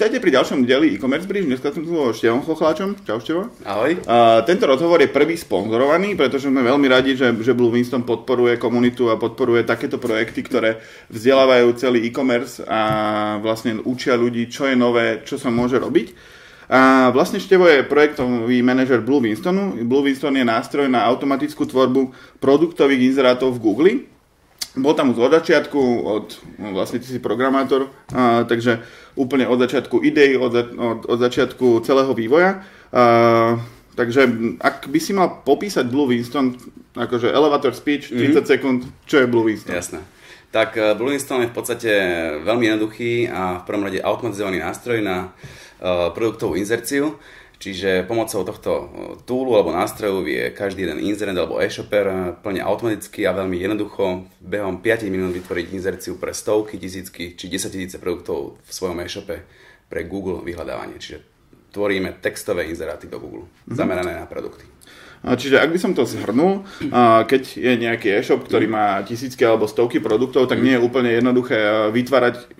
[0.00, 1.44] Vítajte pri ďalšom dieli e-commerce brief.
[1.44, 3.04] Dneska som tu so Števom Chochláčom.
[3.04, 3.52] Čau Števo.
[3.68, 4.00] Ahoj.
[4.08, 8.56] A tento rozhovor je prvý sponzorovaný, pretože sme veľmi radi, že, že Blue Winston podporuje
[8.56, 10.80] komunitu a podporuje takéto projekty, ktoré
[11.12, 12.80] vzdelávajú celý e-commerce a
[13.44, 16.16] vlastne učia ľudí, čo je nové, čo sa môže robiť.
[16.72, 19.84] A vlastne Števo je projektový manažer Blue Winstonu.
[19.84, 22.08] Blue Winston je nástroj na automatickú tvorbu
[22.40, 23.92] produktových inzerátov v Google
[24.78, 26.26] bol tam už od začiatku, od,
[26.62, 28.82] no vlastne ty si programátor, a, takže
[29.18, 32.62] úplne od začiatku idei, od, od, od začiatku celého vývoja.
[32.94, 33.58] A,
[33.98, 34.30] takže
[34.62, 36.54] ak by si mal popísať Blue Winston,
[36.94, 38.46] akože elevator speech, 30 mm-hmm.
[38.46, 38.80] sekúnd,
[39.10, 39.74] čo je Blue Winston?
[39.74, 40.00] Jasné.
[40.50, 41.90] Tak e, Blue Winston je v podstate
[42.42, 45.60] veľmi jednoduchý a v prvom rade automatizovaný nástroj na uh,
[46.14, 47.16] produktovú inzerciu.
[47.60, 48.72] Čiže pomocou tohto
[49.28, 54.80] toolu alebo nástroju vie každý jeden inzerent alebo e-shopper plne automaticky a veľmi jednoducho behom
[54.80, 59.44] 5 minút vytvoriť inzerciu pre stovky, tisícky či 10 tisíce produktov v svojom e-shope
[59.92, 60.96] pre Google vyhľadávanie.
[60.96, 61.20] Čiže
[61.76, 63.76] tvoríme textové inzeráty do Google mm-hmm.
[63.76, 64.64] zamerané na produkty.
[65.20, 66.64] Čiže ak by som to zhrnul,
[67.28, 71.92] keď je nejaký e-shop, ktorý má tisícky alebo stovky produktov, tak nie je úplne jednoduché
[71.92, 72.56] vytvárať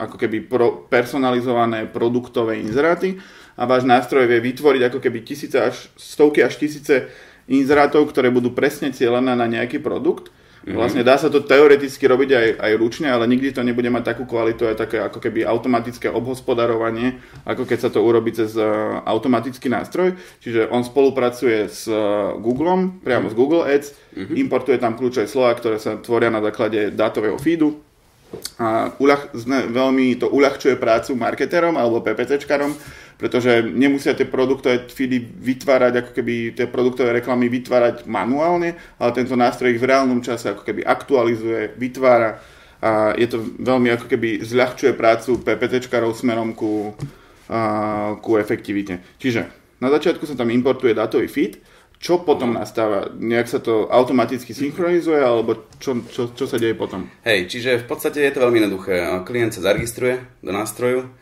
[0.00, 0.48] ako keby
[0.88, 3.20] personalizované produktové inzeráty
[3.60, 7.12] a váš nástroj vie vytvoriť ako keby tisíce až stovky až tisíce
[7.50, 10.32] inzerátov, ktoré budú presne cieľené na nejaký produkt.
[10.60, 10.76] Mm-hmm.
[10.76, 14.28] Vlastne dá sa to teoreticky robiť aj, aj ručne, ale nikdy to nebude mať takú
[14.28, 17.16] kvalitu, aj také ako keby automatické obhospodarovanie,
[17.48, 20.20] ako keď sa to urobí cez uh, automatický nástroj.
[20.44, 23.32] Čiže on spolupracuje s uh, Googlem, priamo mm-hmm.
[23.32, 24.36] z Google Ads, mm-hmm.
[24.36, 27.80] importuje tam kľúčové slova, ktoré sa tvoria na základe dátového feedu
[28.60, 29.34] a uľah,
[29.74, 32.72] veľmi to uľahčuje prácu marketerom alebo PPCčkarom,
[33.18, 39.34] pretože nemusia tie produktové feedy vytvárať, ako keby tie produktové reklamy vytvárať manuálne, ale tento
[39.34, 42.40] nástroj ich v reálnom čase ako keby aktualizuje, vytvára
[42.80, 46.96] a je to veľmi ako keby zľahčuje prácu PPTčkarov smerom ku,
[47.52, 49.04] a, ku efektivite.
[49.20, 49.52] Čiže
[49.84, 51.60] na začiatku sa tam importuje dátový feed,
[52.00, 53.12] čo potom nastáva?
[53.12, 57.12] Nejak sa to automaticky synchronizuje, alebo čo, čo, čo sa deje potom?
[57.28, 59.04] Hej, čiže v podstate je to veľmi jednoduché.
[59.28, 61.12] Klient sa zaregistruje do nástroju,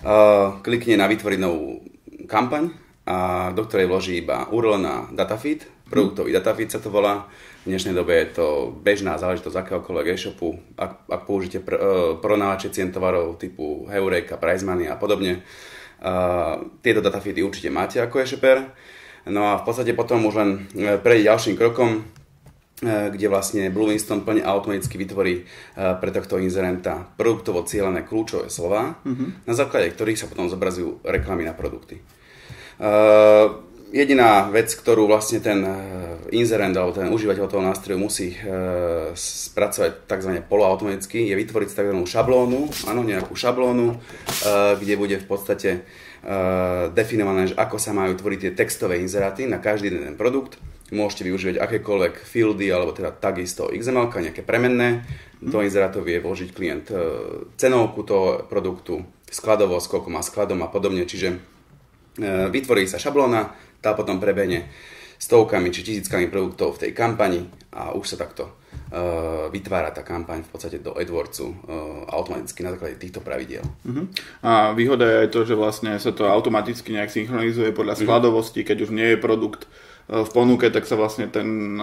[0.00, 1.84] Uh, klikne na vytvoriť novú
[2.24, 2.72] kampaň,
[3.04, 7.28] a do ktorej vloží iba URL na datafeed, produktový datafeed sa to volá.
[7.62, 8.46] V dnešnej dobe je to
[8.82, 10.58] bežná záležitosť akéhokoľvek e-shopu.
[10.74, 11.84] Ak, ak použite pr- uh,
[12.18, 15.44] porovnávače cien tovarov typu Heureka, Price Money a podobne,
[16.02, 18.74] uh, tieto datafeedy určite máte ako e-shopper.
[19.30, 20.50] No a v podstate potom už len
[21.02, 22.02] prejde ďalším krokom,
[22.82, 25.42] E, kde vlastne Blue Winston plne automaticky vytvorí e,
[26.02, 29.46] pre tohto inzerenta produktovo cieľené kľúčové slova, mm-hmm.
[29.46, 32.02] na základe ktorých sa potom zobrazujú reklamy na produkty.
[32.82, 33.62] Uh,
[33.94, 35.62] jediná vec, ktorú vlastne ten
[36.34, 40.42] inzerent alebo ten užívateľ toho nástroju musí uh, spracovať tzv.
[40.42, 41.94] poloautomaticky, je vytvoriť tzv.
[42.02, 45.86] šablónu, áno, nejakú šablónu, uh, kde bude v podstate
[46.94, 50.62] definované, že ako sa majú tvoriť tie textové inzeráty na každý jeden produkt
[50.92, 55.08] Môžete využívať akékoľvek fieldy alebo teda takisto XML, nejaké premenné.
[55.40, 56.96] Do inzerátu vie vložiť klient e,
[57.56, 59.00] cenovku toho produktu,
[59.32, 61.08] skladovosť, koľko má skladom a podobne.
[61.08, 61.36] Čiže e,
[62.52, 64.68] vytvorí sa šablóna, tá potom prebehne
[65.16, 68.52] stovkami či tisíckami produktov v tej kampani a už sa takto
[69.48, 71.54] vytvára tá kampaň v podstate do AdWordsu uh,
[72.12, 73.64] automaticky na základe týchto pravidiel.
[73.88, 74.04] Uh-huh.
[74.44, 78.00] A výhoda je aj to, že vlastne sa to automaticky nejak synchronizuje podľa mhm.
[78.04, 78.68] skladovosti, uh-huh.
[78.68, 79.64] keď už nie je produkt
[80.12, 81.78] v ponuke, tak sa vlastne ten,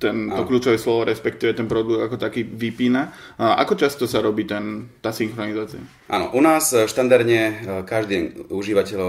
[0.00, 3.14] ten, to kľúčové slovo, respektíve ten produkt ako taký vypína.
[3.38, 5.78] A ako často sa robí ten, tá synchronizácia?
[6.08, 9.00] Áno, u nás štandardne každý užívateľ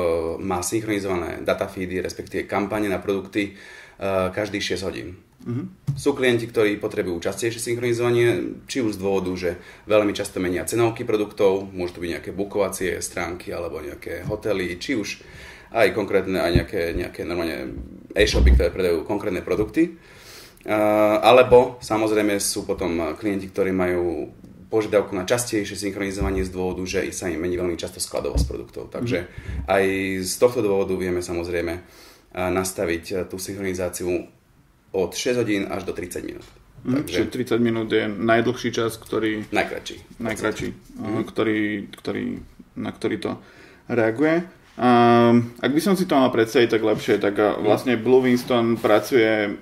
[0.43, 3.55] má synchronizované datafeedy, respektíve kampane na produkty
[4.01, 5.19] každých 6 hodín.
[5.45, 5.69] Uh-huh.
[5.93, 11.05] Sú klienti, ktorí potrebujú častejšie synchronizovanie, či už z dôvodu, že veľmi často menia cenovky
[11.05, 15.21] produktov, môžu to byť nejaké bukovacie stránky alebo nejaké hotely, či už
[15.75, 17.77] aj konkrétne, aj nejaké, nejaké normálne
[18.15, 19.99] e-shopy, ktoré predajú konkrétne produkty.
[20.65, 24.33] Uh, alebo samozrejme sú potom klienti, ktorí majú
[24.65, 28.89] požiadavku na častejšie synchronizovanie z dôvodu, že sa im mení veľmi často skladovosť produktov.
[28.89, 29.29] Takže
[29.69, 29.83] aj
[30.25, 31.85] z tohto dôvodu vieme samozrejme
[32.35, 34.27] nastaviť uh, tú synchronizáciu
[34.95, 36.47] od 6 hodín až do 30 minút.
[36.85, 37.15] Mm, Takže...
[37.25, 39.49] Čiže 30 minút je najdlhší čas, ktorý...
[39.49, 40.21] Najkračší.
[40.21, 40.67] Najkračší,
[41.01, 41.23] mm.
[41.25, 42.23] ktorý, ktorý,
[42.77, 43.31] na ktorý to
[43.89, 44.45] reaguje.
[44.75, 49.55] Um, ak by som si to mal predstaviť tak lepšie, tak vlastne Blue Winston pracuje,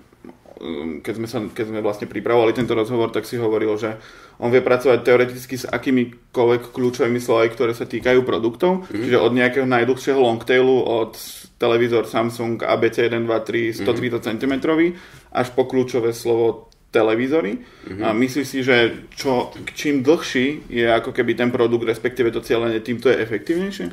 [0.58, 3.94] um, keď sme, sa, keď sme vlastne pripravovali tento rozhovor, tak si hovoril, že
[4.42, 9.02] on vie pracovať teoreticky s akýmikoľvek kľúčovými slovami, ktoré sa týkajú produktov, mm-hmm.
[9.06, 11.14] čiže od nejakého najdlhšieho longtailu, od
[11.64, 14.24] televízor Samsung ABC 1, 2, 3, 130 mm-hmm.
[14.28, 14.54] cm,
[15.32, 17.64] až po kľúčové slovo televízory.
[17.64, 18.04] Mm-hmm.
[18.04, 22.84] A myslíš si, že čo, čím dlhší je ako keby ten produkt, respektíve to cieľenie,
[22.84, 23.88] tým to je efektívnejšie?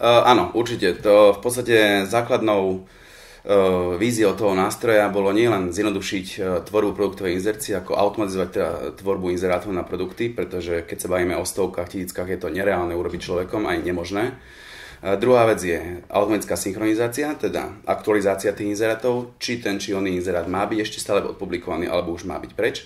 [0.00, 0.96] Uh, áno, určite.
[1.04, 7.76] To v podstate základnou uh, víziou toho nástroja bolo nielen zjednodušiť uh, tvorbu produktovej inzercie,
[7.76, 12.40] ako automatizovať teda tvorbu inzerátov na produkty, pretože keď sa bavíme o stovkách, tisíckach, je
[12.40, 14.24] to nereálne urobiť človekom, aj nemožné.
[14.32, 14.69] Uh,
[15.00, 20.68] druhá vec je automatická synchronizácia, teda aktualizácia tých inzerátov, či ten či oný inzerát má
[20.68, 22.84] byť ešte stále odpublikovaný, alebo už má byť preč.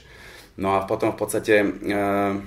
[0.54, 2.38] No a potom v podstate uh,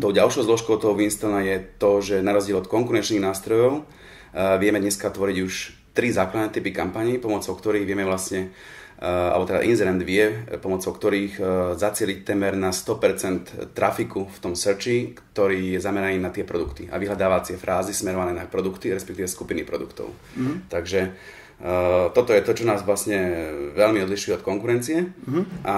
[0.00, 4.80] tou ďalšou zložkou toho Winstona je to, že na rozdiel od konkurenčných nástrojov uh, vieme
[4.80, 5.54] dneska tvoriť už
[5.92, 8.48] tri základné typy kampaní, pomocou ktorých vieme vlastne
[8.98, 10.26] alebo teda Inzerent vie,
[10.58, 11.46] pomocou ktorých uh,
[11.78, 16.98] zacieliť temer na 100% trafiku v tom searchi, ktorý je zameraný na tie produkty a
[16.98, 20.10] vyhľadávacie frázy smerované na produkty, respektíve skupiny produktov.
[20.34, 20.56] Mm-hmm.
[20.66, 21.00] Takže
[21.58, 23.18] Uh, toto je to, čo nás vlastne
[23.74, 25.42] veľmi odlišuje od konkurencie uh-huh.
[25.66, 25.76] a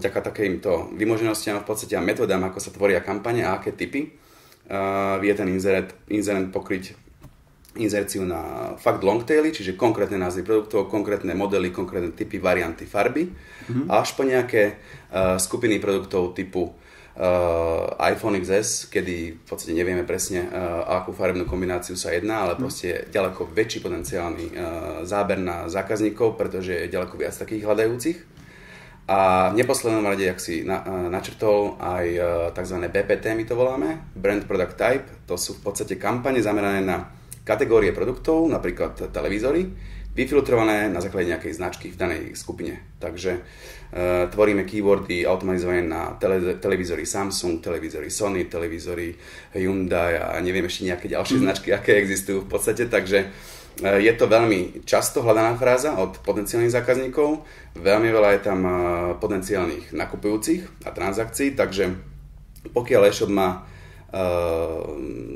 [0.00, 5.20] vďaka takýmto vymoženostiam v podstate a metodám, ako sa tvoria kampane a aké typy, uh,
[5.20, 6.96] vie ten inzerent, inzerent pokryť
[7.78, 13.28] inzerciu na fakt long taily, čiže konkrétne názvy produktov, konkrétne modely, konkrétne typy, varianty, farby,
[13.28, 13.86] uh-huh.
[13.92, 14.76] až po nejaké
[15.12, 16.72] uh, skupiny produktov typu
[17.16, 22.54] uh, iPhone XS, kedy v podstate nevieme presne, uh, akú farebnú kombináciu sa jedná, ale
[22.56, 22.60] mhm.
[22.60, 24.54] proste je ďaleko väčší potenciálny uh,
[25.08, 28.18] záber na zákazníkov, pretože je ďaleko viac takých hľadajúcich.
[29.06, 32.76] A v neposlednom rade, ak si na, uh, načrtol, aj uh, tzv.
[32.90, 37.15] BPT my to voláme, Brand Product Type, to sú v podstate kampane zamerané na
[37.46, 39.70] kategórie produktov, napríklad televízory,
[40.16, 42.80] vyfiltrované na základe nejakej značky v danej skupine.
[42.96, 43.40] Takže e,
[44.32, 49.12] tvoríme keywordy automatizované na tele, televízory Samsung, televízory Sony, televízory
[49.52, 51.44] Hyundai a neviem ešte nejaké ďalšie mm.
[51.44, 52.88] značky, aké existujú v podstate.
[52.88, 53.26] Takže e,
[54.00, 57.44] je to veľmi často hľadaná fráza od potenciálnych zákazníkov.
[57.76, 58.72] Veľmi veľa je tam e,
[59.20, 61.92] potenciálnych nakupujúcich a transakcií, takže
[62.72, 63.68] pokiaľ e-shop má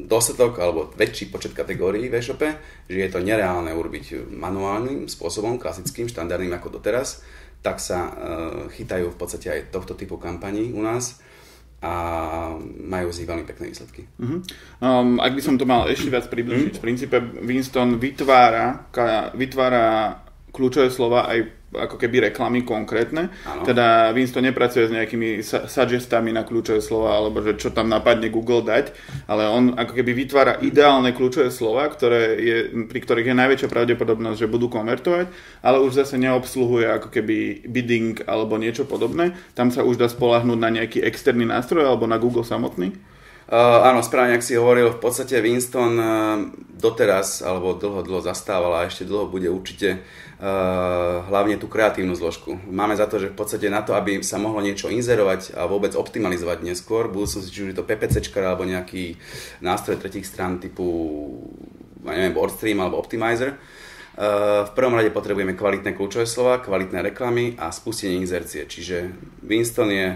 [0.07, 2.49] dostatok alebo väčší počet kategórií v e-shope,
[2.87, 7.21] že je to nereálne urobiť manuálnym spôsobom, klasickým, štandardným ako doteraz,
[7.61, 8.13] tak sa uh,
[8.73, 11.21] chytajú v podstate aj tohto typu kampaní u nás
[11.81, 11.93] a
[12.65, 14.05] majú z nich veľmi pekné výsledky.
[14.21, 14.45] Uh-huh.
[14.85, 16.81] Um, ak by som to mal ešte viac približiť, uh-huh.
[16.81, 18.89] v princípe Winston vytvára,
[19.33, 20.21] vytvára
[20.53, 23.31] kľúčové slova aj ako keby reklamy konkrétne.
[23.47, 23.63] Ano.
[23.63, 28.67] Teda Winston nepracuje s nejakými suggestami na kľúčové slova, alebo že čo tam napadne Google
[28.67, 28.91] dať,
[29.31, 32.57] ale on ako keby vytvára ideálne kľúčové slova, ktoré je,
[32.91, 35.31] pri ktorých je najväčšia pravdepodobnosť, že budú konvertovať,
[35.63, 39.39] ale už zase neobsluhuje ako keby bidding alebo niečo podobné.
[39.55, 43.10] Tam sa už dá spolahnúť na nejaký externý nástroj alebo na Google samotný.
[43.51, 46.39] Uh, áno, správne, ak si hovoril, v podstate Winston uh,
[46.71, 52.55] doteraz, alebo dlho, dlho zastával a ešte dlho bude určite uh, hlavne tú kreatívnu zložku.
[52.71, 55.99] Máme za to, že v podstate na to, aby sa mohlo niečo inzerovať a vôbec
[55.99, 59.19] optimalizovať neskôr, budúcnosti, či už je to PPC alebo nejaký
[59.67, 60.87] nástroj tretich strán typu
[62.07, 63.59] ja neviem, WordStream alebo Optimizer,
[64.15, 68.69] v prvom rade potrebujeme kvalitné kľúčové slova, kvalitné reklamy a spustenie inzercie.
[68.69, 69.11] Čiže
[69.43, 70.09] Winston je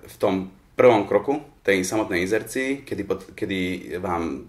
[0.00, 3.02] v tom prvom kroku tej samotnej inzercii, kedy,
[3.32, 3.60] kedy
[3.98, 4.44] vám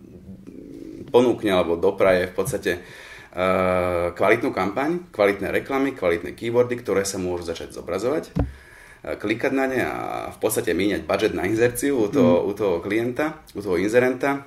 [1.08, 7.48] ponúkne alebo dopraje v podstate uh, kvalitnú kampaň, kvalitné reklamy, kvalitné keywordy, ktoré sa môžu
[7.48, 9.96] začať zobrazovať, uh, klikať na ne a
[10.36, 12.48] v podstate míňať budget na inzerciu u toho, mm.
[12.48, 14.44] u toho klienta, u toho inzerenta.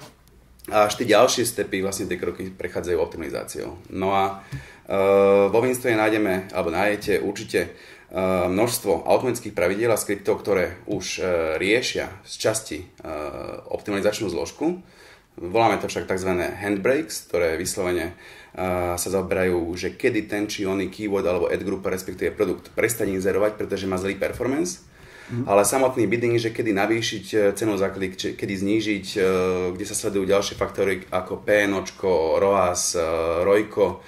[0.68, 3.80] A až tie ďalšie stepy, vlastne tie kroky prechádzajú optimalizáciou.
[3.88, 7.72] No a uh, vo Winstone nájdeme, alebo nájdete určite
[8.48, 11.24] množstvo automatických pravidiel a skriptov, ktoré už eh,
[11.60, 12.88] riešia z časti eh,
[13.68, 14.80] optimalizačnú zložku.
[15.38, 16.34] Voláme to však tzv.
[16.34, 18.18] handbrakes, ktoré vyslovene
[18.98, 23.54] sa zaoberajú, že kedy ten či oný keyword alebo ad group, respektíve produkt prestane inzerovať,
[23.54, 24.82] pretože má zlý performance.
[25.30, 25.46] Mm.
[25.46, 29.06] Ale samotný bidding, že kedy navýšiť cenu za klik, kedy znížiť,
[29.78, 31.86] kde sa sledujú ďalšie faktory ako PNO,
[32.42, 32.98] ROAS,
[33.46, 34.02] ROIKO,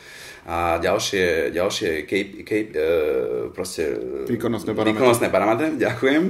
[0.47, 3.93] a ďalšie, ďalšie KP, KP, uh, proste,
[4.25, 4.97] výkonnostné parametre.
[4.97, 6.23] výkonnostné parametre, ďakujem.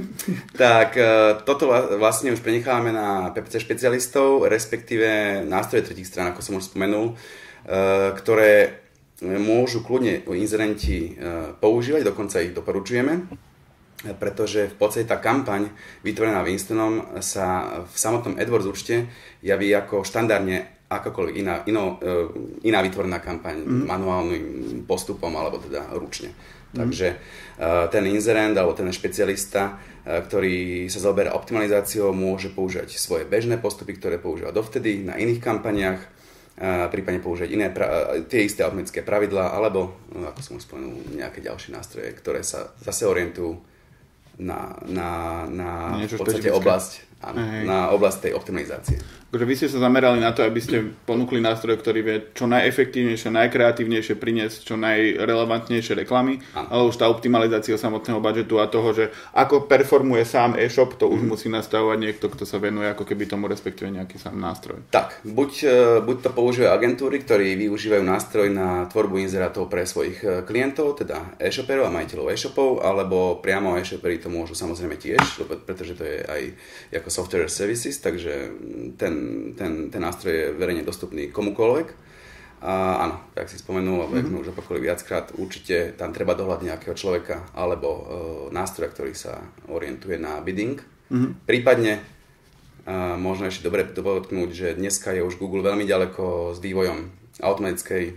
[0.55, 6.59] tak uh, toto vlastne už prenechávame na PPC špecialistov, respektíve nástroje tretích strán, ako som
[6.59, 8.83] už spomenul, uh, ktoré
[9.21, 11.13] môžu kľudne inzerenti
[11.61, 13.29] používať, dokonca ich doporučujeme
[14.17, 15.69] pretože v podstate tá kampaň
[16.01, 19.05] vytvorená Winstonom sa v samotnom AdWords účte
[19.45, 23.83] javí ako štandardne akákoľvek iná, ino, e, iná vytvorená kampaň mm.
[23.87, 24.45] manuálnym
[24.83, 26.35] postupom alebo teda ručne.
[26.71, 26.77] Mm.
[26.79, 33.27] Takže uh, ten inzerent alebo ten špecialista, uh, ktorý sa zaoberá optimalizáciou, môže používať svoje
[33.27, 35.99] bežné postupy, ktoré používa dovtedy na iných kampaniach
[36.61, 41.41] prípadne použiť iné, pra- tie isté automatické pravidlá, alebo, no, ako som už spomenul, nejaké
[41.41, 43.57] ďalšie nástroje, ktoré sa zase orientujú
[44.37, 45.09] na, na,
[45.49, 45.69] na
[46.05, 48.97] v podstate oblasť Áno, na oblasť tej optimalizácie.
[49.31, 53.31] Takže vy ste sa zamerali na to, aby ste ponúkli nástroj, ktorý vie čo najefektívnejšie,
[53.31, 56.67] najkreatívnejšie priniesť čo najrelevantnejšie reklamy, ano.
[56.67, 61.23] ale už tá optimalizácia samotného budžetu a toho, že ako performuje sám e-shop, to už
[61.23, 61.29] mm.
[61.31, 64.83] musí nastavovať niekto, kto sa venuje ako keby tomu respektíve nejaký sám nástroj.
[64.91, 70.19] Tak, buď, e, buď to používajú agentúry, ktorí využívajú nástroj na tvorbu inzerátov pre svojich
[70.27, 75.95] e, klientov, teda e-shoperov a majiteľov e-shopov, alebo priamo e-shoperi to môžu samozrejme tiež, pretože
[75.95, 76.41] to je aj
[76.99, 78.49] ako software services, takže
[78.95, 79.13] ten,
[79.59, 82.09] ten, ten nástroj je verejne dostupný komukoľvek.
[82.61, 84.29] A áno, tak si spomenul, alebo mm-hmm.
[84.29, 88.03] sme už opakovali viackrát, určite tam treba dohľad nejakého človeka alebo uh,
[88.53, 90.77] nástroja, ktorý sa orientuje na bidding.
[91.09, 91.31] Mm-hmm.
[91.49, 92.05] Prípadne
[92.85, 97.09] uh, možno ešte dobre dopodotknúť, že dneska je už Google veľmi ďaleko s vývojom
[97.41, 98.13] automatickej,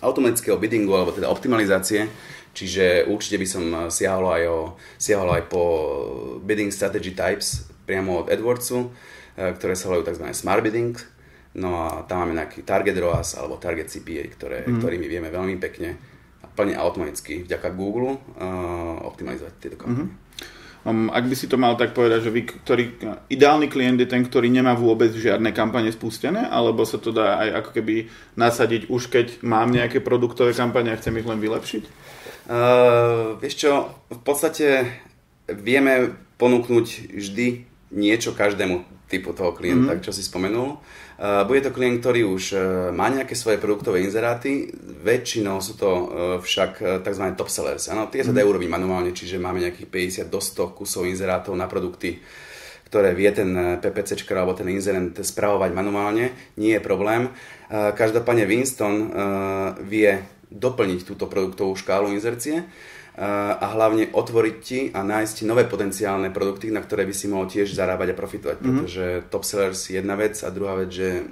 [0.00, 2.08] automatického biddingu alebo teda optimalizácie,
[2.56, 4.58] čiže určite by som siahol aj, o,
[4.96, 5.62] siahol aj po
[6.40, 8.88] bidding strategy types priamo od AdWordsu, e,
[9.56, 10.28] ktoré sa volajú tzv.
[10.36, 10.92] smart bidding.
[11.56, 14.84] No a tam máme nejaký target ROAS alebo target CPA, ktoré, mm.
[14.84, 15.96] ktorými vieme veľmi pekne
[16.44, 20.12] a plne automaticky vďaka Google uh, optimalizovať tieto kampane.
[20.12, 20.26] Mm-hmm.
[20.86, 22.84] Um, ak by si to mal tak povedať, že vy, ktorý,
[23.26, 27.48] ideálny klient je ten, ktorý nemá vôbec žiadne kampane spustené, alebo sa to dá aj
[27.64, 27.94] ako keby
[28.38, 31.84] nasadiť už keď mám nejaké produktové kampane a chcem ich len vylepšiť?
[32.48, 33.72] Uh, vieš čo,
[34.08, 34.66] v podstate
[35.50, 36.86] vieme ponúknuť
[37.18, 37.48] vždy
[37.92, 40.04] niečo každému typu toho klienta, mm-hmm.
[40.04, 40.76] čo si spomenul.
[41.18, 42.60] Uh, bude to klient, ktorý už uh,
[42.92, 44.70] má nejaké svoje produktové inzeráty,
[45.02, 46.04] väčšinou sú to uh,
[46.38, 47.24] však tzv.
[47.34, 47.88] top sellers.
[47.88, 51.66] Ano, tie sa dajú urobiť manuálne, čiže máme nejakých 50 do 100 kusov inzerátov na
[51.66, 52.20] produkty,
[52.86, 57.28] ktoré vie ten PPC alebo ten inzerent spravovať manuálne, nie je problém.
[57.68, 59.12] Každopádne Winston
[59.84, 62.64] vie doplniť túto produktovú škálu inzercie
[63.18, 67.74] a hlavne otvoriť ti a nájsť nové potenciálne produkty, na ktoré by si mohol tiež
[67.74, 68.70] zarábať a profitovať, mm-hmm.
[68.78, 71.26] pretože top sellers je jedna vec a druhá vec, že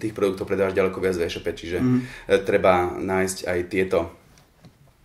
[0.00, 2.00] tých produktov predávaš ďaleko viac v e-shope, čiže mm-hmm.
[2.48, 3.98] treba nájsť aj tieto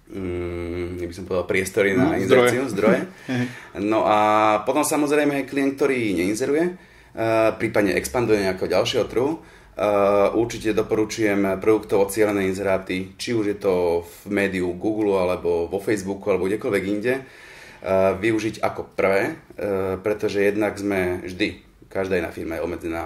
[0.07, 3.01] mm, by som povedal, priestory na mm, inzerciu, zdroje.
[3.27, 3.83] zdroje.
[3.91, 4.19] no a
[4.63, 9.39] potom samozrejme klient, ktorý neinzeruje, uh, prípadne expanduje nejakého ďalšieho trhu,
[9.81, 15.81] Uh, určite doporučujem produktov cieľené inzeráty, či už je to v médiu Google alebo vo
[15.81, 22.29] Facebooku alebo kdekoľvek inde, uh, využiť ako prvé, uh, pretože jednak sme vždy, každá jedna
[22.29, 23.03] firma je obmedzená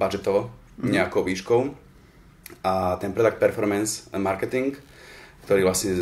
[0.00, 0.48] budžetovo,
[0.80, 0.96] mm.
[0.96, 1.60] nejakou výškou
[2.64, 4.80] a ten product performance marketing,
[5.44, 5.92] ktorý vlastne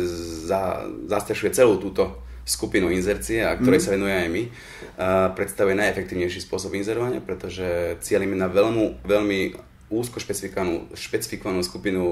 [0.47, 3.85] za, zastrešuje celú túto skupinu inzercie, a ktorej mm.
[3.85, 4.43] sa venuje aj my,
[5.37, 9.39] predstavuje najefektívnejší spôsob inzerovania, pretože cieľime na veľmi, veľmi
[9.89, 12.03] úzko špecifikovanú, špecifikovanú skupinu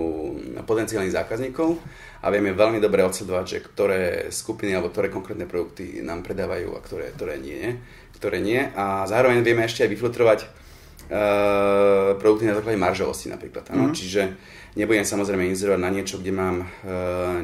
[0.65, 1.77] potenciálnych zákazníkov
[2.21, 4.01] a vieme veľmi dobre odsledovať, že ktoré
[4.33, 7.77] skupiny alebo ktoré konkrétne produkty nám predávajú a ktoré, ktoré nie.
[8.17, 8.65] Ktoré nie.
[8.73, 10.49] A zároveň vieme ešte aj vyfiltrovať uh,
[12.27, 13.71] produkty na základe maržovosti napríklad.
[13.71, 13.95] Mm-hmm.
[13.95, 14.21] Čiže
[14.77, 16.65] Nebudem samozrejme inzerovať na niečo, kde mám e,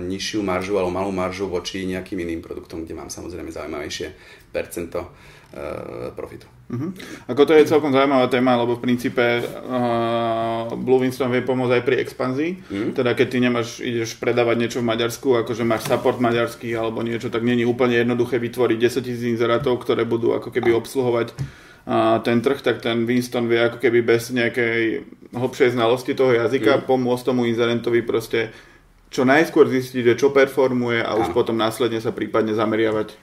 [0.06, 4.14] nižšiu maržu alebo malú maržu voči nejakým iným produktom, kde mám samozrejme zaujímavejšie
[4.54, 6.46] percento e, profitu.
[6.70, 6.94] Uh-huh.
[7.26, 11.84] Ako to je celkom zaujímavá téma, lebo v princípe uh, Blue Winston vie pomôcť aj
[11.86, 12.52] pri expanzii.
[12.56, 12.90] Uh-huh.
[12.96, 17.34] Teda keď ty nemáš, ideš predávať niečo v Maďarsku, akože máš support maďarský alebo niečo,
[17.34, 21.36] tak není úplne jednoduché vytvoriť 10 000 inzerátov, ktoré budú ako keby obsluhovať
[22.24, 25.04] ten trh, tak ten Winston vie ako keby bez nejakej
[25.36, 26.84] hlbšej znalosti toho jazyka mm.
[26.88, 28.56] pomôcť tomu inzerentovi proste
[29.12, 33.14] čo najskôr zistiť, že čo performuje a už potom následne sa prípadne zameriavať,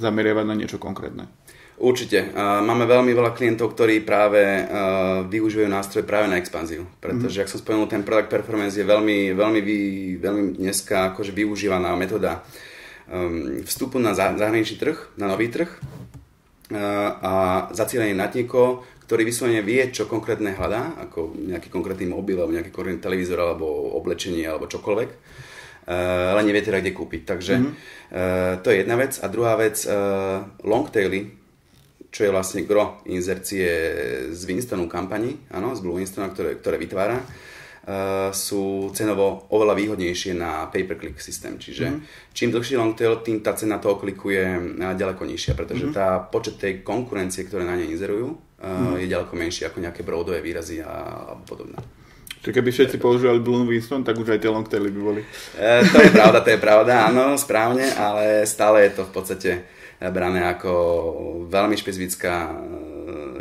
[0.00, 1.28] zameriavať na niečo konkrétne.
[1.74, 2.32] Určite.
[2.38, 4.40] Máme veľmi veľa klientov, ktorí práve
[5.28, 6.86] využívajú nástroj práve na expanziu.
[7.02, 7.42] Pretože, mm.
[7.44, 9.60] ak som spomenul, ten product performance je veľmi, veľmi,
[10.22, 12.46] veľmi dneska akože využívaná metóda
[13.10, 15.68] um, vstupu na zahraničný trh, na nový trh
[16.72, 22.56] a zacielenie na niekoho, ktorý vyslovene vie, čo konkrétne hľadá, ako nejaký konkrétny mobil, alebo
[22.56, 23.68] nejaký konkrétny televízor, alebo
[24.00, 25.10] oblečenie, alebo čokoľvek,
[26.32, 27.22] ale nevie teda, kde kúpiť.
[27.28, 27.74] Takže mm-hmm.
[28.64, 29.20] to je jedna vec.
[29.20, 29.76] A druhá vec,
[30.64, 31.36] longtaily,
[32.08, 33.68] čo je vlastne gro inzercie
[34.32, 37.20] z Winstonu kampani, áno, z Blue Winstona, ktoré, ktoré vytvára,
[38.32, 41.60] sú cenovo oveľa výhodnejšie na pay-per-click systém.
[41.60, 42.32] Čiže mm-hmm.
[42.32, 45.98] čím dlhší long tail, tým tá cena toho kliku je ďaleko nižšia, pretože mm-hmm.
[46.00, 49.04] tá počet tej konkurencie, ktoré na nej inzerujú, mm-hmm.
[49.04, 50.92] je ďaleko menší ako nejaké broadové výrazy a,
[51.28, 51.76] a podobné.
[52.40, 55.20] Čiže keby všetci používali Blue Winston, tak už aj tie long taily by boli.
[55.56, 59.50] E, to je pravda, to je pravda, áno, správne, ale stále je to v podstate
[60.12, 60.72] brané ako
[61.48, 62.52] veľmi špecifická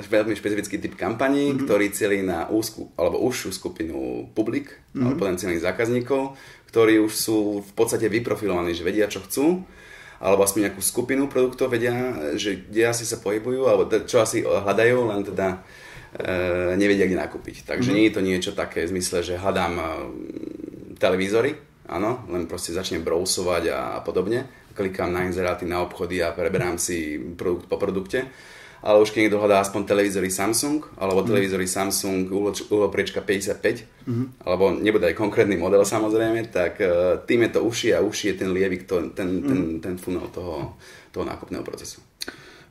[0.03, 1.63] veľmi špecifický typ kampaní, mm-hmm.
[1.65, 5.01] ktorý celý na úzku alebo užšiu skupinu publik mm-hmm.
[5.01, 6.38] alebo potenciálnych zákazníkov,
[6.74, 9.62] ktorí už sú v podstate vyprofilovaní, že vedia, čo chcú
[10.24, 15.12] alebo aspoň nejakú skupinu produktov vedia, že kde asi sa pohybujú, alebo čo asi hľadajú,
[15.12, 15.60] len teda
[16.15, 17.68] e, nevedia, kde nakúpiť.
[17.68, 18.00] Takže mm-hmm.
[18.00, 19.86] nie je to niečo také v zmysle, že hľadám e,
[20.96, 21.60] televízory,
[21.92, 24.48] áno, len proste začnem brousovať a, a podobne.
[24.72, 28.32] Klikám na inzeráty, na obchody a preberám si produkt po produkte
[28.84, 31.28] ale už keď niekto hľadá aspoň televízory Samsung, alebo mm.
[31.32, 32.28] televízory Samsung
[32.68, 33.63] ulopriečka 55,
[34.04, 34.28] mm-hmm.
[34.44, 38.36] alebo nebude aj konkrétny model samozrejme, tak uh, tým je to uši a uši je
[38.44, 39.48] ten lievik, to, ten, mm.
[39.48, 40.75] ten, ten funnel toho,
[41.16, 42.04] toho nákupného procesu.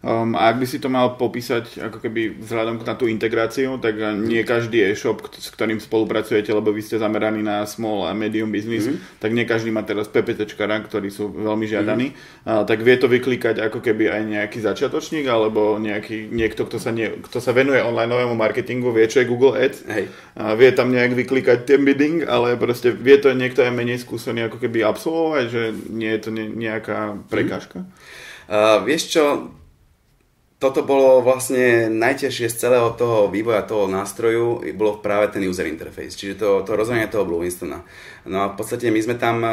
[0.02, 3.94] Um, a ak by si to mal popísať ako keby vzhľadom na tú integráciu, tak
[4.18, 8.90] nie každý e-shop, s ktorým spolupracujete, lebo vy ste zameraní na small a medium business,
[8.90, 9.22] mm-hmm.
[9.22, 12.50] tak nie každý má teraz PPTčkara, ktorí sú veľmi žiadaní, mm-hmm.
[12.50, 16.90] uh, tak vie to vyklikať ako keby aj nejaký začiatočník, alebo nejaký, niekto, kto sa,
[16.90, 20.10] nie, kto sa venuje onlineovému marketingu, vie, čo je Google Ads, Hej.
[20.34, 24.50] Uh, vie tam nejak vyklikať ten bidding, ale proste vie to niekto aj menej skúsený
[24.50, 25.62] ako keby absolvovať, že
[25.94, 27.86] nie je to ne, nejaká prekážka?
[27.86, 28.50] Mm-hmm.
[28.50, 29.54] Uh, vieš čo,
[30.62, 36.14] toto bolo vlastne najťažšie z celého toho vývoja toho nástroju, bolo práve ten user interface,
[36.14, 37.82] čiže to, to rozhodenie toho Blue Winstona.
[38.30, 39.52] No a v podstate my sme tam eh,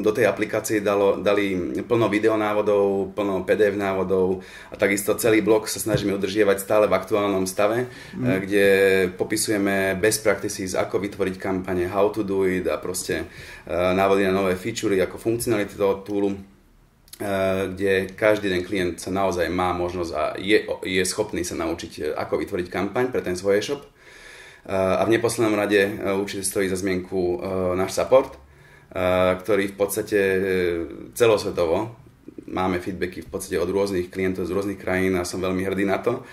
[0.00, 1.52] do tej aplikácie dalo, dali
[1.84, 4.40] plno videonávodov, plno PDF návodov
[4.72, 7.84] a takisto celý blok sa snažíme udržiavať stále v aktuálnom stave,
[8.16, 8.48] mm.
[8.48, 8.66] kde
[9.20, 14.32] popisujeme best practices, ako vytvoriť kampane, how to do it a proste eh, návody na
[14.32, 16.57] nové featurey, ako funkcionality toho toolu Eh,
[17.74, 22.04] kde každý ten klient sa naozaj má možnosť a je, je schopný sa naučiť, eh,
[22.14, 23.82] ako vytvoriť kampaň pre ten svoj e-shop.
[23.82, 27.42] Eh, a v neposlednom rade určite stojí za zmienku
[27.74, 28.38] náš support,
[29.44, 30.20] ktorý v podstate
[31.12, 31.92] celosvetovo
[32.48, 36.00] máme feedbacky v podstate od rôznych klientov z rôznych krajín a som veľmi hrdý na
[36.00, 36.24] to,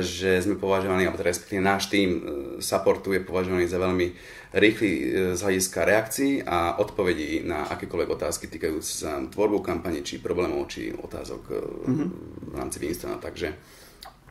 [0.00, 2.24] že sme považovaní, alebo respektíve náš tým
[2.56, 4.16] supportu je považovaný za veľmi
[4.52, 10.20] rýchly e, z hľadiska reakcií a odpovedí na akékoľvek otázky týkajúce sa tvorbu kampane, či
[10.20, 11.42] problémov, či otázok
[11.88, 12.08] mm-hmm.
[12.52, 13.16] v rámci Winstona.
[13.16, 13.48] Takže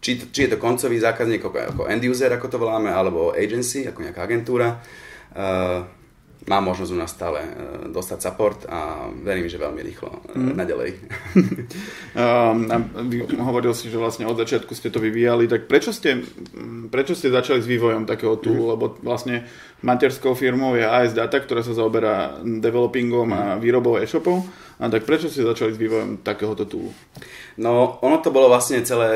[0.01, 3.85] či, či je to koncový zákazník ako, ako end user, ako to voláme, alebo agency,
[3.85, 4.81] ako nejaká agentúra,
[5.37, 5.85] uh,
[6.49, 7.49] mám možnosť u nás stále e,
[7.93, 10.53] dostať support a verím, že veľmi rýchlo mm.
[10.57, 10.89] naďalej.
[12.17, 16.25] um, hovoril si, že vlastne od začiatku ste to vyvíjali, tak prečo ste,
[16.89, 18.63] prečo ste začali s vývojom takého toolu?
[18.65, 18.71] Mm.
[18.73, 19.45] Lebo vlastne
[19.85, 23.37] materskou firmou je AS Data, ktorá sa zaoberá developingom mm.
[23.37, 23.59] a mhm.
[23.61, 24.41] výrobou e-shopov.
[24.81, 26.89] A tak prečo ste začali s vývojom takéhoto toolu?
[27.61, 29.13] No, ono to bolo vlastne celé,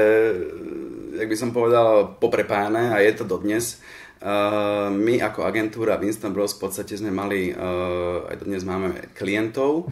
[1.17, 3.81] jak by som povedal, poprepájane a je to dodnes.
[4.25, 9.85] Uh, my ako agentúra Winston Bros v podstate sme mali, uh, aj dnes máme klientov,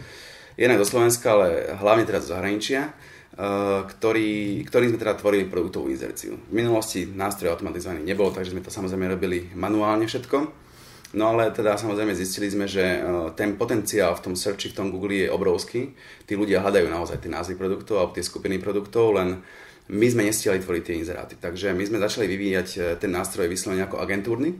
[0.58, 5.86] jednak do Slovenska, ale hlavne teraz zo zahraničia, uh, ktorý, ktorým sme teda tvorili produktovú
[5.94, 6.34] inzerciu.
[6.50, 10.66] V minulosti nástroj automatizovaný nebol, takže sme to samozrejme robili manuálne všetko.
[11.14, 13.06] No ale teda samozrejme zistili sme, že
[13.38, 15.94] ten potenciál v tom searchi, v tom Google je obrovský.
[16.26, 19.46] Tí ľudia hľadajú naozaj tie názvy produktov alebo tie skupiny produktov, len
[19.92, 21.36] my sme nestihali tvoriť tie inzeráty.
[21.36, 24.56] Takže my sme začali vyvíjať e, ten nástroj vyslovene ako agentúrny.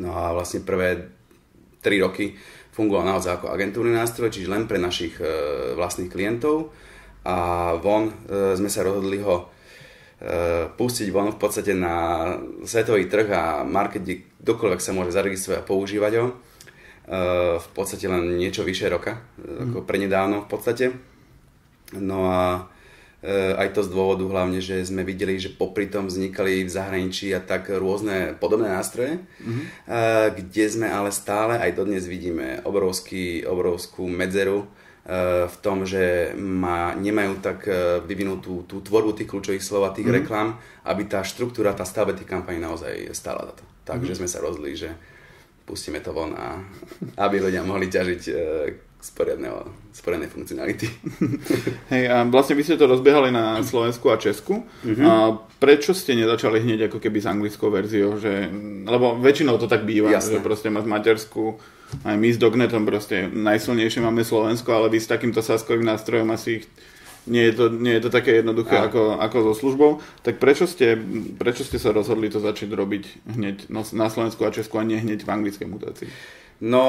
[0.00, 1.12] No a vlastne prvé
[1.84, 2.32] 3 roky
[2.72, 5.24] fungoval naozaj ako agentúrny nástroj, čiže len pre našich e,
[5.76, 6.72] vlastných klientov.
[7.28, 8.12] A von e,
[8.56, 9.52] sme sa rozhodli ho
[10.78, 12.30] pustiť von v podstate na
[12.62, 16.26] svetový trh a market, kde kdokoľvek sa môže zaregistrovať a používať ho.
[17.58, 19.86] V podstate len niečo vyše roka, ako mhm.
[19.90, 20.94] prenedávno v podstate.
[21.98, 22.70] No a
[23.30, 27.38] aj to z dôvodu hlavne, že sme videli, že popri tom vznikali v zahraničí a
[27.38, 29.64] tak rôzne podobné nástroje, mm-hmm.
[30.42, 34.66] kde sme ale stále aj dodnes vidíme obrovský, obrovskú medzeru
[35.06, 37.70] eh, v tom, že má, nemajú tak
[38.10, 40.26] vyvinutú tú tvorbu tých kľúčových slov a tých mm-hmm.
[40.26, 43.64] reklam, aby tá štruktúra, tá stavba tých kampaní naozaj stála za to.
[43.86, 44.18] Takže mm-hmm.
[44.18, 44.90] sme sa rozhodli, že
[45.62, 46.58] pustíme to von a
[47.24, 48.22] aby ľudia mohli ťažiť
[49.02, 50.86] sporiadnej funkcionality.
[51.92, 54.62] Hej, a vlastne vy ste to rozbiehali na Slovensku a Česku.
[54.62, 55.02] Uh-huh.
[55.02, 58.14] A prečo ste nezačali hneď ako keby s anglickou verziou?
[58.22, 58.48] Že,
[58.86, 60.38] lebo väčšinou to tak býva, Jasne.
[60.38, 61.58] že proste máš matersku,
[62.06, 66.62] aj my s Dognetom proste najsilnejšie máme Slovensko, ale vy s takýmto saskovým nástrojom asi
[66.62, 66.66] ich
[67.22, 69.90] nie je to, nie je to také jednoduché ako, ako so službou.
[70.26, 70.98] Tak prečo ste,
[71.38, 75.22] prečo ste sa rozhodli to začať robiť hneď na Slovensku a Česku a nie hneď
[75.22, 76.10] v anglickej mutácii?
[76.62, 76.82] No,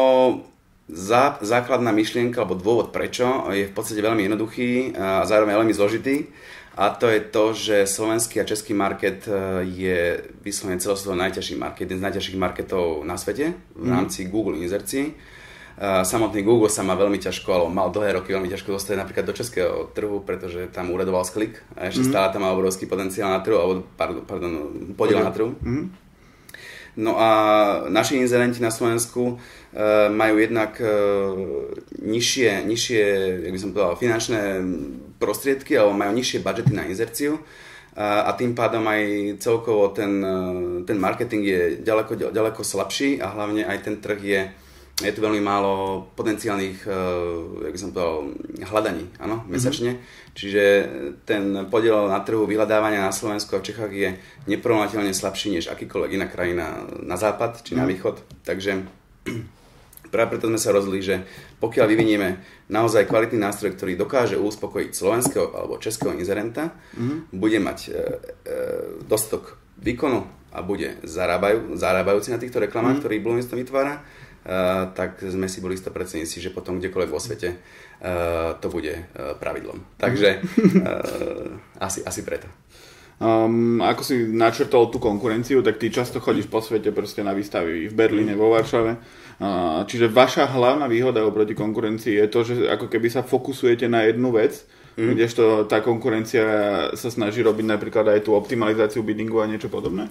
[0.92, 6.28] Zá, základná myšlienka alebo dôvod prečo je v podstate veľmi jednoduchý a zároveň veľmi zložitý.
[6.74, 10.00] A to je to, že slovenský a český market e, je
[10.42, 13.94] vyslovene celosvetovo najťažší market, jeden z najťažších marketov na svete v mhm.
[13.94, 14.30] rámci mm.
[14.34, 15.14] Google inzercií.
[15.80, 19.38] samotný Google sa má veľmi ťažko, alebo mal dlhé roky veľmi ťažko dostať napríklad do
[19.38, 22.14] českého trhu, pretože tam uradoval sklik a ešte mm-hmm.
[22.14, 24.52] stále tam má obrovský potenciál na trhu, alebo pardon, pardon
[24.98, 25.54] podiel na trhu.
[25.62, 25.86] Mm-hmm.
[26.94, 27.30] No a
[27.90, 29.36] naši inzerenti na Slovensku e,
[30.14, 30.94] majú jednak e,
[32.06, 33.04] nižšie, nižšie
[33.42, 34.42] jak by som povedal, finančné
[35.18, 37.42] prostriedky, alebo majú nižšie budžety na inzerciu
[37.98, 39.02] a, a tým pádom aj
[39.42, 40.22] celkovo ten,
[40.86, 44.42] ten marketing je ďaleko, ďaleko slabší a hlavne aj ten trh je
[45.02, 46.86] je tu veľmi málo potenciálnych,
[47.66, 48.30] jak som povedal,
[48.62, 49.50] hľadaní, áno, mhm.
[49.50, 49.92] mesačne.
[49.98, 50.34] Mm-hmm.
[50.38, 50.64] Čiže
[51.26, 54.10] ten podiel na trhu vyhľadávania na Slovensku a v Čechách je
[54.46, 57.90] neporovnateľne slabší než akýkoľvek iná krajina na západ či na mhm.
[57.90, 58.16] východ.
[58.46, 58.72] Takže
[60.14, 61.26] práve preto sme sa rozhodli, že
[61.58, 62.38] pokiaľ vyvinieme
[62.70, 67.34] naozaj kvalitný nástroj, ktorý dokáže uspokojiť slovenského alebo českého inzerenta, mm-hmm.
[67.34, 67.98] bude mať e, e,
[69.10, 73.10] dostok výkonu a bude zarábajú, zarábajúci na týchto reklamách, mm-hmm.
[73.10, 74.06] ktorý Blueminstone vytvára,
[74.44, 78.92] Uh, tak sme si boli 100% istí, že potom kdekoľvek vo svete uh, to bude
[78.92, 79.80] uh, pravidlom.
[79.96, 80.44] Takže
[81.80, 82.52] asi, asi preto.
[83.24, 87.88] Um, ako si načrtol tú konkurenciu, tak ty často chodíš po svete proste na výstavy
[87.88, 89.00] v Berlíne, vo Varšave.
[89.90, 94.30] Čiže vaša hlavná výhoda oproti konkurencii je to, že ako keby sa fokusujete na jednu
[94.30, 94.62] vec,
[94.96, 95.10] mm.
[95.18, 96.46] kdežto tá konkurencia
[96.94, 100.08] sa snaží robiť napríklad aj tú optimalizáciu biddingu a niečo podobné?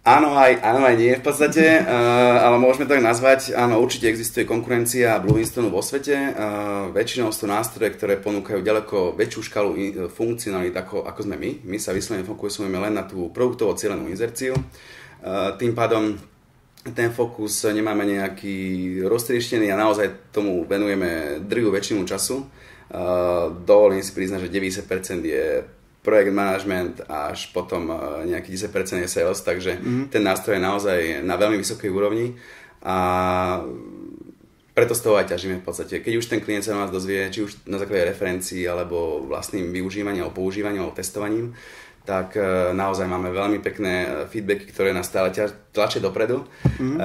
[0.00, 3.52] Áno aj, áno aj nie v podstate, uh, ale môžeme tak nazvať.
[3.52, 6.16] Áno, určite existuje konkurencia Blue Winstonu vo svete.
[6.16, 9.70] Uh, väčšinou sú nástroje, ktoré ponúkajú ďaleko väčšiu škálu
[10.08, 11.50] funkcionalít ako, ako sme my.
[11.68, 14.56] My sa vyslovene fokusujeme len na tú produktovo cieľenú inzerciu.
[14.56, 16.16] Uh, tým pádom
[16.80, 22.40] ten fokus nemáme nejaký roztrieštený a naozaj tomu venujeme drvú väčšinu času.
[22.90, 25.46] Uh, dovolím si priznať, že 90% je
[26.00, 27.96] projekt management až potom e,
[28.32, 30.08] nejaký 10% je sales, takže mm-hmm.
[30.08, 32.40] ten nástroj je naozaj na veľmi vysokej úrovni
[32.80, 32.96] a
[34.72, 36.00] preto z toho aj ťažíme v podstate.
[36.00, 39.68] Keď už ten klient sa na nás dozvie, či už na základe referencií, alebo vlastným
[39.76, 41.52] využívaním, alebo používaním, alebo testovaním,
[42.04, 45.30] tak e, naozaj máme veľmi pekné e, feedbacky, ktoré nás stále
[45.70, 46.42] tlačia dopredu.
[46.64, 46.98] Mm-hmm.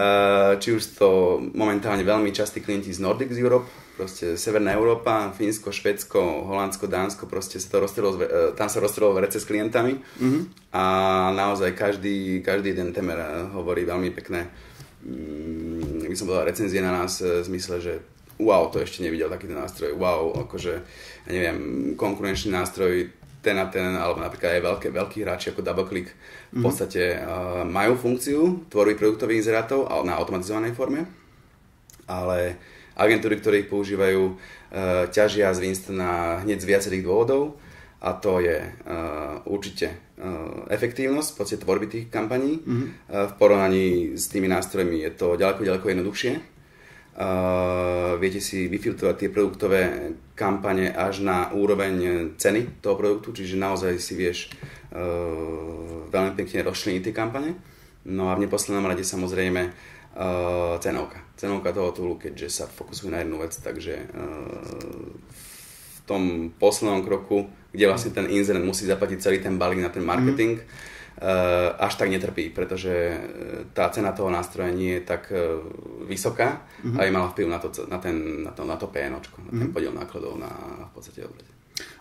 [0.57, 1.09] Či už to
[1.53, 7.61] momentálne veľmi častí klienti z Nordics Europe, proste Severná Európa, Fínsko, Švedsko, Holandsko, Dánsko, proste
[7.61, 8.17] sa to rozstrelo,
[8.57, 10.73] tam sa rozstrelo vrece s klientami mm-hmm.
[10.73, 10.83] a
[11.31, 14.49] naozaj každý, každý jeden temer hovorí veľmi pekné
[15.05, 17.93] mm, by som povedal recenzie na nás v zmysle, že
[18.39, 20.73] wow, to ešte nevidel takýto nástroj, wow, akože,
[21.27, 21.59] ja neviem,
[21.99, 23.11] konkurenčný nástroj
[23.45, 26.63] ten a ten, alebo napríklad aj veľké, veľkí hráči ako DoubleClick v mm-hmm.
[26.65, 31.05] podstate uh, majú funkciu tvorby produktových inzerátov, na automatizovanej forme,
[32.09, 32.57] ale
[32.97, 37.61] agentúry, ktoré ich používajú, uh, ťažia z Winstona hneď z viacerých dôvodov
[38.01, 42.65] a to je uh, určite uh, efektívnosť v podstate tvorby tých kampaní.
[42.65, 42.87] Mm-hmm.
[43.05, 43.85] Uh, v porovnaní
[44.17, 46.54] s tými nástrojmi je to ďaleko, ďaleko jednoduchšie.
[47.15, 53.95] Uh, viete si vyfiltrovať tie produktové kampane až na úroveň ceny toho produktu, čiže naozaj
[54.03, 54.51] si vieš
[54.91, 57.55] uh, veľmi pekne rozčleniť tie kampane.
[58.11, 61.23] No a v neposlednom rade samozrejme uh, cenovka.
[61.39, 64.11] Cenovka toho túlu, keďže sa fokusuje na jednu vec, takže
[65.95, 70.03] v tom poslednom kroku, kde vlastne ten inzerent musí zaplatiť celý ten balík na ten
[70.03, 70.94] marketing, mm.
[71.15, 72.91] Uh, až tak netrpí, pretože
[73.71, 75.63] tá cena toho nástroja nie je tak uh,
[76.03, 76.99] vysoká mm-hmm.
[76.99, 79.71] a je mala vplyv na to, na ten, na to, na to PNOčko, na ten
[79.71, 79.71] mm-hmm.
[79.71, 81.54] podiel nákladov na v podstate obrate.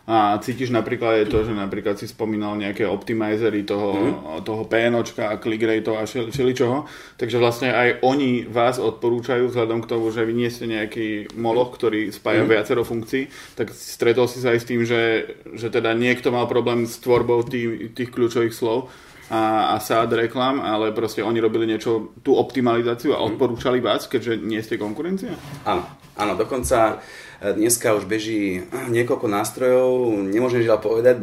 [0.05, 4.45] A cítiš napríklad aj to, že napríklad si spomínal nejaké optimizery toho, mm.
[4.45, 6.85] toho PNOčka a click rate a všeličoho,
[7.17, 11.73] takže vlastne aj oni vás odporúčajú vzhľadom k tomu, že vy nie ste nejaký moloch,
[11.73, 12.49] ktorý spája mm.
[12.53, 15.25] viacero funkcií, tak stretol si sa aj s tým, že,
[15.57, 18.93] že teda niekto mal problém s tvorbou tých, tých kľúčových slov
[19.29, 23.25] a, a sád reklam, ale proste oni robili niečo, tú optimalizáciu a mhm.
[23.35, 25.33] odporúčali vás, keďže nie ste konkurencia?
[25.65, 25.85] Áno,
[26.17, 27.01] áno, dokonca
[27.43, 29.91] Dneska už beží niekoľko nástrojov,
[30.23, 31.19] nemôžem žiaľ povedať,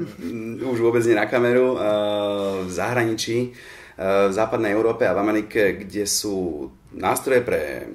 [0.60, 1.80] už vôbec nie na kameru,
[2.62, 3.56] v zahraničí,
[3.96, 7.88] v západnej Európe a v Amerike, kde sú nástroje pre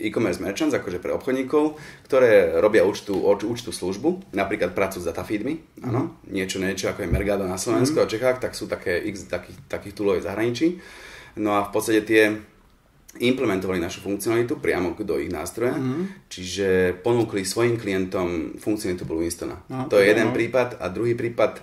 [0.00, 1.76] e-commerce merchants, akože pre obchodníkov,
[2.08, 6.32] ktoré robia účtu, účtu službu, napríklad pracujú s datafeedmi, áno, mm.
[6.32, 8.02] niečo, niečo ako je Mergado na Slovensku mm.
[8.02, 10.68] a Čechách, tak sú také x takých, takých túlov v zahraničí.
[11.38, 12.22] No a v podstate tie
[13.18, 16.30] implementovali našu funkcionalitu priamo do ich nástroja, mm-hmm.
[16.30, 16.68] čiže
[17.02, 19.58] ponúkli svojim klientom funkcionalitu Blue Winstona.
[19.66, 20.34] No, to je jeden no.
[20.34, 21.58] prípad a druhý prípad,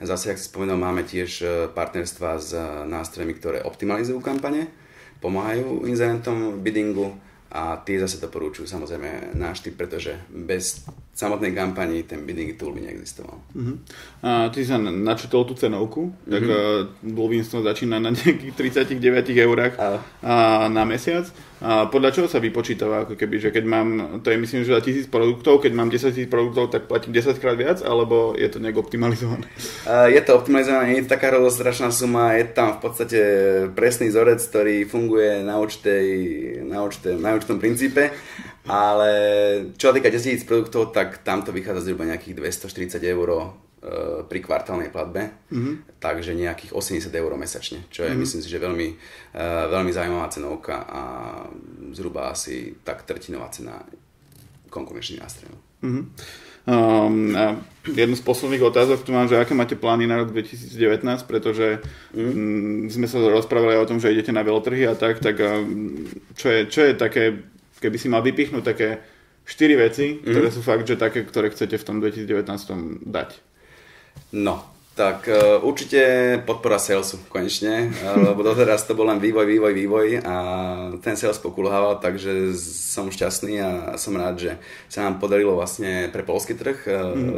[0.00, 4.72] zase, ak si spomenul, máme tiež e, partnerstva s e, nástrojmi, ktoré optimalizujú kampane,
[5.20, 7.12] pomáhajú inzerentom v biddingu
[7.56, 10.84] a tie zase doporučujú samozrejme náš typ, pretože bez
[11.16, 13.40] samotnej kampani ten bidding tool by neexistoval.
[13.56, 13.80] Uh-huh.
[14.20, 16.28] A ty sa načetol tú cenovku, uh-huh.
[16.28, 19.96] tak uh, Blue Winston začína na nejakých 39 eurách uh.
[20.20, 21.24] a, na mesiac.
[21.56, 23.88] A podľa čoho sa vypočítava, ako keby, že keď mám,
[24.20, 27.32] to je myslím, že za tisíc produktov, keď mám 10 tisíc produktov, tak platím 10
[27.40, 29.48] krát viac, alebo je to nejak optimalizované?
[29.88, 33.20] Uh, je to optimalizované, nie je to taká strašná suma, je tam v podstate
[33.72, 36.04] presný vzorec, ktorý funguje na, určitej,
[36.68, 38.12] na, určitej, na určitom princípe
[38.66, 39.10] ale
[39.78, 43.42] čo týka 10 000 produktov, tak tam to vychádza zhruba nejakých 240 eur e,
[44.26, 46.02] pri kvartálnej platbe, mm-hmm.
[46.02, 48.20] takže nejakých 80 eur mesačne, čo je mm-hmm.
[48.20, 48.88] myslím si, že veľmi,
[49.32, 51.02] e, veľmi zaujímavá cenovka a
[51.94, 53.86] zhruba asi tak tretinová cena
[54.70, 55.56] konkurenčných nástrojov.
[55.86, 56.04] Mm-hmm.
[56.66, 60.98] Um, a jednu z posledných otázok tu mám, že aké máte plány na rok 2019,
[61.22, 61.78] pretože
[62.10, 62.18] mm.
[62.18, 66.02] um, sme sa rozprávali o tom, že idete na veľtrhy a tak, tak um,
[66.34, 67.38] čo, je, čo je také
[67.80, 68.88] keby si mal vypichnúť také
[69.46, 70.26] 4 veci, mm.
[70.26, 73.30] ktoré sú fakt, že také, ktoré chcete v tom 2019 dať.
[74.34, 74.64] No,
[74.98, 76.00] tak uh, určite
[76.42, 80.36] podpora salesu konečne, uh, lebo doteraz to bol len vývoj, vývoj, vývoj a
[80.98, 84.52] ten sales pokulhával, takže som šťastný a som rád, že
[84.90, 87.30] sa nám podarilo vlastne pre polský trh uh, mm.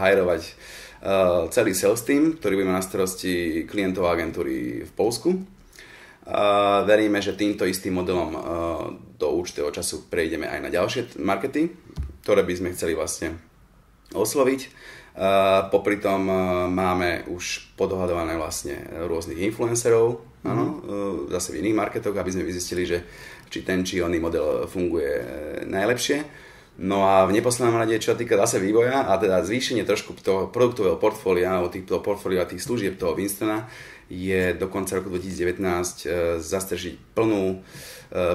[0.00, 5.54] hajrovať uh, celý sales team, ktorý bude na starosti klientov agentúry v Polsku
[6.24, 8.40] Uh, veríme, že týmto istým modelom uh,
[9.24, 11.72] do určitého času prejdeme aj na ďalšie markety,
[12.20, 13.40] ktoré by sme chceli vlastne
[14.12, 14.60] osloviť.
[15.14, 20.48] Uh, popri tom uh, máme už podohadované vlastne rôznych influencerov, mm.
[20.50, 20.76] áno, uh,
[21.32, 22.98] zase v iných marketoch, aby sme vyzistili, že
[23.46, 25.22] či ten či oný model funguje
[25.70, 26.18] najlepšie.
[26.74, 30.98] No a v neposlednom rade, čo týka zase vývoja a teda zvýšenie trošku toho produktového
[30.98, 33.70] portfólia, alebo týchto portfólia tých služieb toho Winstona,
[34.10, 36.06] je do konca roku 2019 e,
[36.42, 37.58] zastrežiť plnú e,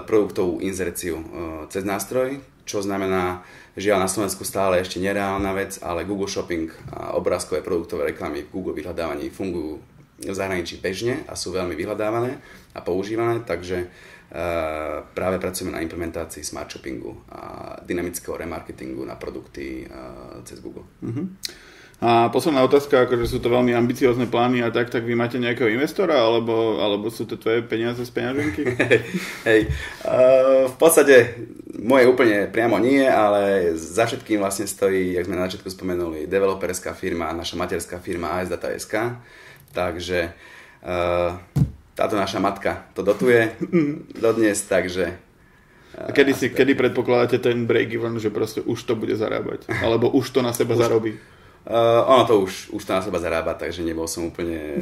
[0.07, 1.25] produktovú inzerciu e,
[1.69, 3.43] cez nástroj, čo znamená,
[3.77, 8.51] žiaľ na Slovensku stále ešte nereálna vec, ale Google Shopping a obrázkové produktové reklamy v
[8.53, 9.83] Google vyhľadávaní fungujú
[10.19, 12.37] v zahraničí bežne a sú veľmi vyhľadávané
[12.75, 13.87] a používané, takže
[15.13, 19.89] práve pracujeme na implementácii smart shoppingu a dynamického remarketingu na produkty
[20.45, 20.85] cez Google.
[21.01, 21.25] Mm-hmm.
[21.99, 25.67] A posledná otázka, akože sú to veľmi ambiciozne plány a tak, tak vy máte nejakého
[25.67, 28.63] investora, alebo, alebo sú to tvoje peniaze z peňaženky?
[29.49, 29.67] Hej,
[30.07, 31.35] uh, v podstate
[31.75, 36.95] moje úplne priamo nie, ale za všetkým vlastne stojí, jak sme na začiatku spomenuli, developerská
[36.95, 39.19] firma, naša materská firma ASData.sk,
[39.75, 40.31] takže
[40.87, 41.35] uh,
[41.99, 43.51] táto naša matka to dotuje
[44.23, 45.19] dodnes, takže
[45.99, 49.67] a kedy, si, kedy predpokladáte ten break-even, že proste už to bude zarábať?
[49.83, 51.11] Alebo už to na seba už, zarobí?
[51.67, 54.79] Uh, ono to už, už to na seba zarába, takže nebol som úplne,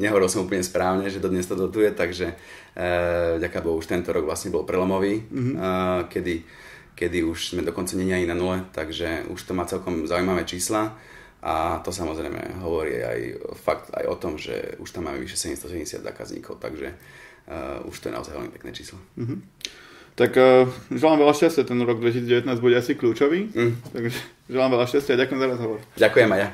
[0.00, 4.24] nehovoril som úplne správne, že dodnes to dotuje, takže uh, ďaká Bohu, už tento rok
[4.24, 5.54] vlastne bol prelomový, mm-hmm.
[5.58, 6.48] uh, kedy,
[6.96, 10.96] kedy už sme dokonca není ani na nule, takže už to má celkom zaujímavé čísla
[11.46, 13.20] a to samozrejme hovorí aj
[13.54, 18.10] fakt aj o tom, že už tam máme vyše 770 zákazníkov, takže uh, už to
[18.10, 18.98] je naozaj veľmi pekné číslo.
[19.14, 19.38] Mm-hmm.
[20.18, 23.94] Tak uh, želám veľa šťastia, ten rok 2019 bude asi kľúčový, mm.
[23.94, 24.18] takže
[24.50, 25.78] želám veľa šťastia a ďakujem za rozhovor.
[25.94, 26.50] Ďakujem aj ja.